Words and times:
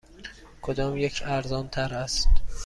کدامیک 0.61 1.23
ارزان 1.25 1.67
تر 1.67 1.93
است؟ 1.93 2.27